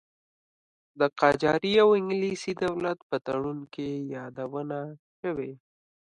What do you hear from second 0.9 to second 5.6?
د قاجاري او انګلیسي دولت په تړون کې یادونه شوې.